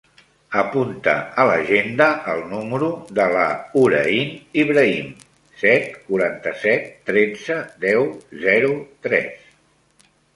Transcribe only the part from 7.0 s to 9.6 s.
tretze, deu, zero, tres.